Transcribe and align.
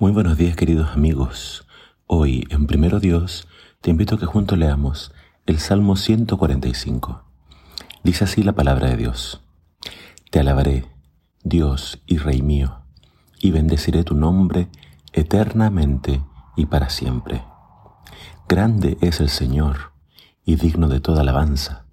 Muy 0.00 0.12
buenos 0.12 0.38
días 0.38 0.54
queridos 0.54 0.90
amigos. 0.90 1.66
Hoy 2.06 2.46
en 2.50 2.68
Primero 2.68 3.00
Dios 3.00 3.48
te 3.80 3.90
invito 3.90 4.14
a 4.14 4.18
que 4.20 4.26
juntos 4.26 4.56
leamos 4.56 5.12
el 5.44 5.58
Salmo 5.58 5.96
145. 5.96 7.24
Dice 8.04 8.22
así 8.22 8.44
la 8.44 8.52
palabra 8.52 8.90
de 8.90 8.96
Dios. 8.96 9.42
Te 10.30 10.38
alabaré, 10.38 10.84
Dios 11.42 12.00
y 12.06 12.18
Rey 12.18 12.42
mío, 12.42 12.84
y 13.40 13.50
bendeciré 13.50 14.04
tu 14.04 14.14
nombre 14.14 14.68
eternamente 15.14 16.22
y 16.54 16.66
para 16.66 16.90
siempre. 16.90 17.42
Grande 18.48 18.98
es 19.00 19.18
el 19.18 19.28
Señor 19.28 19.94
y 20.44 20.54
digno 20.54 20.86
de 20.86 21.00
toda 21.00 21.22
alabanza. 21.22 21.86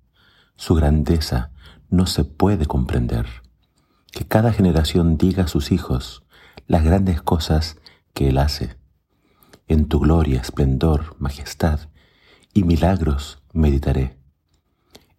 Su 0.58 0.76
grandeza 0.76 1.50
no 1.90 2.06
se 2.06 2.24
puede 2.24 2.68
comprender. 2.68 3.26
Que 4.12 4.28
cada 4.28 4.54
generación 4.54 5.18
diga 5.18 5.46
a 5.46 5.48
sus 5.48 5.72
hijos 5.72 6.24
las 6.68 6.84
grandes 6.84 7.20
cosas 7.20 7.78
que 8.16 8.30
Él 8.30 8.40
hace. 8.40 8.78
En 9.68 9.88
tu 9.88 10.00
gloria, 10.00 10.42
esplendor, 10.42 11.16
majestad 11.20 11.82
y 12.54 12.64
milagros 12.64 13.44
meditaré. 13.54 14.18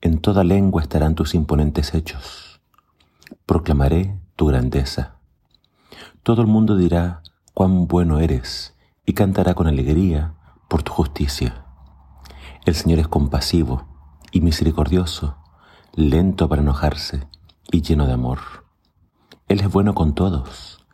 En 0.00 0.18
toda 0.18 0.42
lengua 0.42 0.82
estarán 0.82 1.14
tus 1.14 1.34
imponentes 1.34 1.94
hechos. 1.94 2.60
Proclamaré 3.44 4.18
tu 4.34 4.46
grandeza. 4.46 5.20
Todo 6.22 6.42
el 6.42 6.48
mundo 6.48 6.76
dirá 6.76 7.22
cuán 7.54 7.86
bueno 7.86 8.18
eres 8.18 8.74
y 9.04 9.12
cantará 9.12 9.54
con 9.54 9.66
alegría 9.66 10.34
por 10.68 10.82
tu 10.82 10.92
justicia. 10.92 11.64
El 12.64 12.74
Señor 12.74 12.98
es 12.98 13.08
compasivo 13.08 13.86
y 14.32 14.40
misericordioso, 14.40 15.36
lento 15.94 16.48
para 16.48 16.62
enojarse 16.62 17.28
y 17.70 17.82
lleno 17.82 18.06
de 18.06 18.14
amor. 18.14 18.38
Él 19.48 19.60
es 19.60 19.70
bueno 19.70 19.94
con 19.94 20.14
todos 20.14 20.84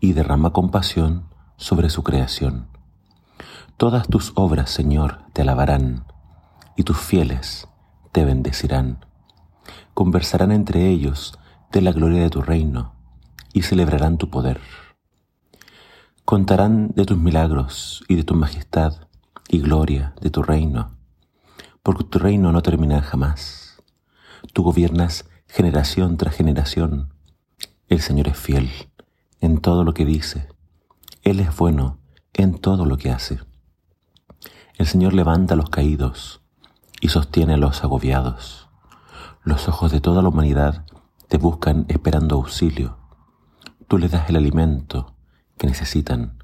y 0.00 0.12
derrama 0.12 0.52
compasión 0.52 1.27
sobre 1.58 1.90
su 1.90 2.02
creación. 2.02 2.68
Todas 3.76 4.08
tus 4.08 4.32
obras, 4.34 4.70
Señor, 4.70 5.18
te 5.34 5.42
alabarán 5.42 6.06
y 6.74 6.84
tus 6.84 6.98
fieles 6.98 7.68
te 8.12 8.24
bendecirán. 8.24 9.04
Conversarán 9.92 10.50
entre 10.50 10.88
ellos 10.88 11.38
de 11.70 11.82
la 11.82 11.92
gloria 11.92 12.22
de 12.22 12.30
tu 12.30 12.40
reino 12.40 12.94
y 13.52 13.60
celebrarán 13.60 14.16
tu 14.16 14.30
poder. 14.30 14.62
Contarán 16.24 16.92
de 16.94 17.04
tus 17.04 17.18
milagros 17.18 18.02
y 18.08 18.14
de 18.14 18.24
tu 18.24 18.34
majestad 18.34 18.94
y 19.46 19.58
gloria 19.58 20.14
de 20.22 20.30
tu 20.30 20.42
reino 20.42 20.98
porque 21.88 22.04
tu 22.04 22.18
reino 22.18 22.52
no 22.52 22.60
termina 22.60 23.00
jamás. 23.00 23.82
Tú 24.52 24.62
gobiernas 24.62 25.24
generación 25.46 26.18
tras 26.18 26.34
generación. 26.34 27.14
El 27.88 28.02
Señor 28.02 28.28
es 28.28 28.36
fiel 28.36 28.70
en 29.40 29.56
todo 29.62 29.84
lo 29.84 29.94
que 29.94 30.04
dice. 30.04 30.48
Él 31.28 31.40
es 31.40 31.54
bueno 31.54 31.98
en 32.32 32.58
todo 32.58 32.86
lo 32.86 32.96
que 32.96 33.10
hace. 33.10 33.38
El 34.78 34.86
Señor 34.86 35.12
levanta 35.12 35.52
a 35.52 35.56
los 35.58 35.68
caídos 35.68 36.40
y 37.02 37.08
sostiene 37.08 37.52
a 37.52 37.58
los 37.58 37.84
agobiados. 37.84 38.70
Los 39.44 39.68
ojos 39.68 39.92
de 39.92 40.00
toda 40.00 40.22
la 40.22 40.30
humanidad 40.30 40.86
te 41.28 41.36
buscan 41.36 41.84
esperando 41.88 42.36
auxilio. 42.36 42.96
Tú 43.88 43.98
les 43.98 44.10
das 44.10 44.30
el 44.30 44.36
alimento 44.36 45.16
que 45.58 45.66
necesitan. 45.66 46.42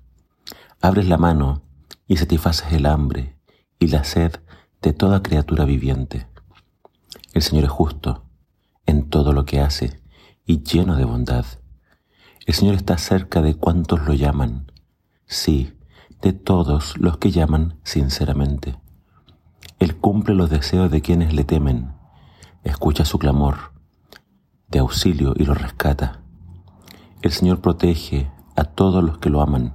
Abres 0.83 1.09
la 1.09 1.17
mano 1.17 1.63
y 2.07 2.19
satisfaces 2.19 2.71
el 2.75 2.85
hambre 2.85 3.39
y 3.79 3.87
la 3.87 4.05
sed 4.05 4.33
de 4.83 4.93
toda 4.93 5.23
criatura 5.23 5.65
viviente. 5.65 6.27
El 7.33 7.41
Señor 7.41 7.65
es 7.65 7.71
justo 7.71 8.27
en 8.85 9.09
todo 9.09 9.33
lo 9.33 9.47
que 9.47 9.61
hace 9.61 10.03
y 10.45 10.63
lleno 10.63 10.95
de 10.97 11.07
bondad. 11.07 11.47
El 12.45 12.53
Señor 12.53 12.75
está 12.75 12.99
cerca 12.99 13.41
de 13.41 13.55
cuantos 13.55 14.03
lo 14.03 14.13
llaman, 14.13 14.71
sí, 15.27 15.77
de 16.23 16.33
todos 16.33 16.97
los 16.99 17.19
que 17.19 17.31
llaman 17.31 17.79
sinceramente. 17.83 18.77
Él 19.79 19.97
cumple 19.97 20.35
los 20.35 20.51
deseos 20.51 20.91
de 20.91 21.03
quienes 21.03 21.35
le 21.35 21.45
temen, 21.45 21.93
escucha 22.63 23.05
su 23.05 23.19
clamor 23.19 23.73
de 24.69 24.79
auxilio 24.79 25.35
y 25.37 25.45
lo 25.45 25.55
rescata. 25.55 26.21
El 27.23 27.33
Señor 27.33 27.61
protege 27.61 28.31
a 28.57 28.65
todos 28.65 29.05
los 29.05 29.19
que 29.19 29.31
lo 29.31 29.41
aman, 29.41 29.75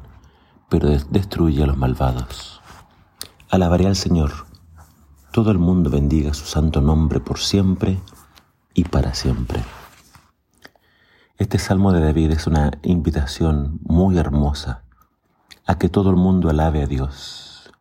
pero 0.69 0.89
destruye 0.89 1.63
a 1.63 1.67
los 1.67 1.77
malvados. 1.77 2.61
Alabaré 3.49 3.87
al 3.87 3.95
Señor 3.95 4.49
todo 5.31 5.51
el 5.51 5.59
mundo 5.59 5.91
bendiga 5.91 6.33
su 6.33 6.45
santo 6.45 6.81
nombre 6.81 7.19
por 7.19 7.37
siempre 7.37 7.99
y 8.73 8.85
para 8.85 9.13
siempre. 9.13 9.63
Este 11.37 11.59
salmo 11.59 11.91
de 11.91 12.01
David 12.01 12.31
es 12.31 12.47
una 12.47 12.71
invitación 12.81 13.79
muy 13.83 14.17
hermosa 14.17 14.83
a 15.69 15.77
que 15.77 15.87
todo 15.87 16.09
el 16.09 16.15
mundo 16.15 16.49
alabe 16.49 16.81
a 16.81 16.87
Dios. 16.87 17.71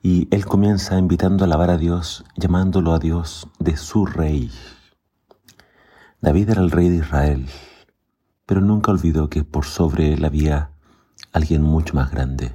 Y 0.00 0.28
él 0.34 0.46
comienza 0.46 0.96
invitando 0.96 1.44
a 1.44 1.46
alabar 1.46 1.68
a 1.68 1.76
Dios, 1.76 2.24
llamándolo 2.36 2.94
a 2.94 2.98
Dios 2.98 3.48
de 3.58 3.76
su 3.76 4.06
rey. 4.06 4.50
David 6.22 6.48
era 6.48 6.62
el 6.62 6.70
rey 6.70 6.88
de 6.88 6.96
Israel, 6.96 7.50
pero 8.46 8.62
nunca 8.62 8.92
olvidó 8.92 9.28
que 9.28 9.44
por 9.44 9.66
sobre 9.66 10.14
él 10.14 10.24
había 10.24 10.70
alguien 11.32 11.60
mucho 11.60 11.92
más 11.96 12.10
grande, 12.10 12.54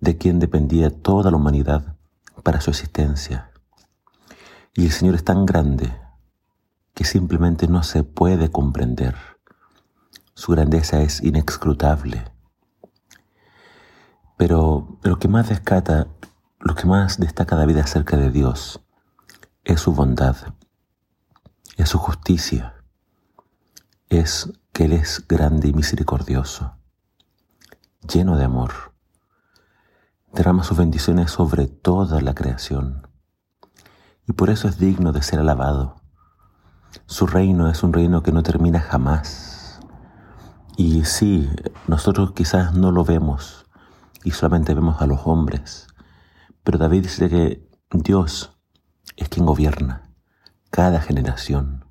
de 0.00 0.18
quien 0.18 0.38
dependía 0.38 0.90
toda 0.90 1.30
la 1.30 1.38
humanidad 1.38 1.96
para 2.42 2.60
su 2.60 2.68
existencia. 2.68 3.52
Y 4.74 4.84
el 4.84 4.92
Señor 4.92 5.14
es 5.14 5.24
tan 5.24 5.46
grande 5.46 5.96
que 6.92 7.04
simplemente 7.04 7.68
no 7.68 7.82
se 7.84 8.04
puede 8.04 8.50
comprender. 8.50 9.16
Su 10.34 10.52
grandeza 10.52 11.00
es 11.00 11.22
inexcrutable. 11.22 12.37
Pero 14.38 15.00
lo 15.02 15.18
que 15.18 15.26
más 15.26 15.48
descata, 15.48 16.06
lo 16.60 16.76
que 16.76 16.86
más 16.86 17.18
destaca 17.18 17.56
David 17.56 17.78
acerca 17.78 18.16
de 18.16 18.30
Dios 18.30 18.80
es 19.64 19.80
su 19.80 19.92
bondad, 19.92 20.36
es 21.76 21.88
su 21.88 21.98
justicia, 21.98 22.76
es 24.08 24.52
que 24.72 24.84
Él 24.84 24.92
es 24.92 25.26
grande 25.26 25.66
y 25.66 25.72
misericordioso, 25.72 26.76
lleno 28.08 28.36
de 28.36 28.44
amor 28.44 28.94
derrama 30.32 30.62
sus 30.62 30.78
bendiciones 30.78 31.32
sobre 31.32 31.66
toda 31.66 32.20
la 32.20 32.34
creación. 32.34 33.08
Y 34.24 34.34
por 34.34 34.50
eso 34.50 34.68
es 34.68 34.78
digno 34.78 35.10
de 35.10 35.22
ser 35.22 35.40
alabado. 35.40 35.96
Su 37.06 37.26
reino 37.26 37.68
es 37.68 37.82
un 37.82 37.92
reino 37.92 38.22
que 38.22 38.30
no 38.30 38.44
termina 38.44 38.78
jamás. 38.78 39.80
Y 40.76 41.04
sí, 41.06 41.50
nosotros 41.88 42.32
quizás 42.32 42.74
no 42.74 42.92
lo 42.92 43.04
vemos 43.04 43.67
y 44.28 44.30
solamente 44.30 44.74
vemos 44.74 45.00
a 45.00 45.06
los 45.06 45.20
hombres. 45.24 45.86
Pero 46.62 46.76
David 46.76 47.04
dice 47.04 47.30
que 47.30 47.66
Dios 47.90 48.52
es 49.16 49.30
quien 49.30 49.46
gobierna 49.46 50.02
cada 50.68 51.00
generación. 51.00 51.86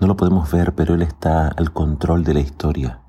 No 0.00 0.08
lo 0.08 0.16
podemos 0.16 0.50
ver, 0.50 0.74
pero 0.74 0.94
Él 0.94 1.02
está 1.02 1.46
al 1.46 1.72
control 1.72 2.24
de 2.24 2.34
la 2.34 2.40
historia. 2.40 3.02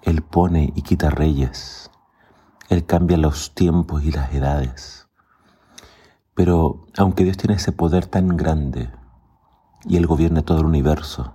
Él 0.00 0.22
pone 0.22 0.72
y 0.74 0.80
quita 0.80 1.10
reyes. 1.10 1.90
Él 2.70 2.86
cambia 2.86 3.18
los 3.18 3.54
tiempos 3.54 4.02
y 4.04 4.10
las 4.10 4.32
edades. 4.32 5.06
Pero 6.32 6.86
aunque 6.96 7.24
Dios 7.24 7.36
tiene 7.36 7.56
ese 7.56 7.72
poder 7.72 8.06
tan 8.06 8.38
grande 8.38 8.90
y 9.84 9.98
Él 9.98 10.06
gobierna 10.06 10.40
todo 10.40 10.60
el 10.60 10.66
universo, 10.66 11.34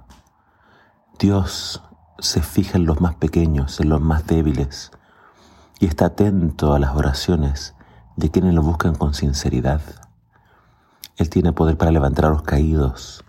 Dios 1.20 1.84
se 2.18 2.42
fija 2.42 2.80
en 2.80 2.88
los 2.88 3.00
más 3.00 3.14
pequeños, 3.14 3.80
en 3.80 3.90
los 3.90 4.02
más 4.02 4.26
débiles, 4.26 4.92
y 5.80 5.88
está 5.88 6.08
atento 6.08 6.74
a 6.74 6.80
las 6.80 6.96
oraciones 6.96 7.76
de 8.18 8.30
quienes 8.30 8.54
lo 8.54 8.62
buscan 8.62 8.96
con 8.96 9.14
sinceridad. 9.14 9.82
Él 11.16 11.30
tiene 11.30 11.54
poder 11.54 11.78
para 11.78 11.92
levantar 11.92 12.26
a 12.26 12.30
los 12.30 12.44
caídos 12.44 13.24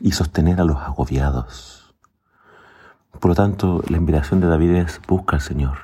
y 0.00 0.12
sostener 0.12 0.60
a 0.60 0.64
los 0.64 0.76
agobiados. 0.76 1.94
Por 3.18 3.30
lo 3.30 3.34
tanto, 3.34 3.82
la 3.88 3.96
invitación 3.96 4.40
de 4.40 4.46
David 4.46 4.70
es 4.76 5.00
busca 5.08 5.36
al 5.36 5.42
Señor. 5.42 5.78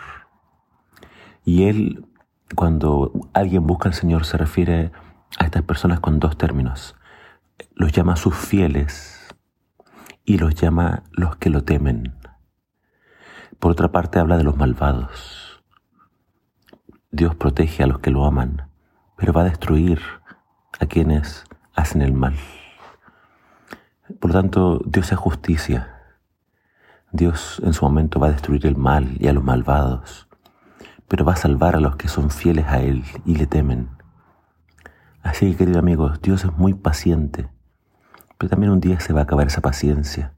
Y 1.44 1.64
él, 1.64 2.06
cuando 2.54 3.12
alguien 3.32 3.66
busca 3.66 3.88
al 3.88 3.94
Señor, 3.94 4.24
se 4.24 4.36
refiere 4.36 4.92
a 5.38 5.44
estas 5.44 5.62
personas 5.62 6.00
con 6.00 6.20
dos 6.20 6.36
términos. 6.36 6.96
Los 7.74 7.92
llama 7.92 8.16
sus 8.16 8.34
fieles 8.36 9.34
y 10.24 10.38
los 10.38 10.54
llama 10.54 11.02
los 11.12 11.36
que 11.36 11.50
lo 11.50 11.64
temen. 11.64 12.14
Por 13.58 13.72
otra 13.72 13.90
parte, 13.90 14.18
habla 14.18 14.36
de 14.36 14.44
los 14.44 14.56
malvados. 14.56 15.43
Dios 17.14 17.36
protege 17.36 17.84
a 17.84 17.86
los 17.86 18.00
que 18.00 18.10
lo 18.10 18.24
aman, 18.24 18.68
pero 19.16 19.32
va 19.32 19.42
a 19.42 19.44
destruir 19.44 20.00
a 20.80 20.86
quienes 20.86 21.44
hacen 21.74 22.02
el 22.02 22.12
mal. 22.12 22.34
Por 24.18 24.32
lo 24.32 24.40
tanto, 24.40 24.80
Dios 24.84 25.12
es 25.12 25.18
justicia. 25.18 26.02
Dios 27.12 27.62
en 27.64 27.72
su 27.72 27.84
momento 27.84 28.18
va 28.18 28.26
a 28.26 28.32
destruir 28.32 28.66
el 28.66 28.76
mal 28.76 29.16
y 29.20 29.28
a 29.28 29.32
los 29.32 29.44
malvados 29.44 30.26
pero 31.06 31.24
va 31.24 31.34
a 31.34 31.36
salvar 31.36 31.76
a 31.76 31.80
los 31.80 31.94
que 31.94 32.08
son 32.08 32.30
fieles 32.30 32.66
a 32.66 32.80
Él 32.80 33.04
y 33.24 33.36
le 33.36 33.46
temen. 33.46 33.90
Así 35.22 35.52
que, 35.52 35.58
querido 35.58 35.78
amigo, 35.78 36.08
Dios 36.20 36.44
es 36.44 36.52
muy 36.56 36.74
paciente, 36.74 37.48
pero 38.36 38.50
también 38.50 38.72
un 38.72 38.80
día 38.80 38.98
se 38.98 39.12
va 39.12 39.20
a 39.20 39.22
acabar 39.22 39.46
esa 39.46 39.60
paciencia. 39.60 40.32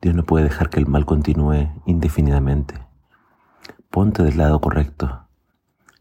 Dios 0.00 0.14
no 0.14 0.22
puede 0.24 0.44
dejar 0.44 0.70
que 0.70 0.78
el 0.78 0.86
mal 0.86 1.06
continúe 1.06 1.72
indefinidamente. 1.86 2.76
Ponte 3.90 4.22
del 4.22 4.36
lado 4.36 4.60
correcto 4.60 5.25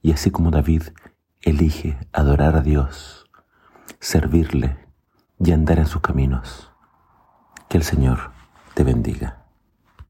y 0.05 0.11
así 0.11 0.29
como 0.29 0.51
David 0.51 0.83
elige 1.41 1.97
adorar 2.13 2.55
a 2.55 2.61
Dios, 2.61 3.25
servirle 3.99 4.77
y 5.39 5.51
andar 5.51 5.79
en 5.79 5.87
sus 5.87 6.03
caminos. 6.03 6.71
Que 7.69 7.77
el 7.77 7.83
Señor 7.83 8.31
te 8.75 8.83
bendiga. 8.83 9.44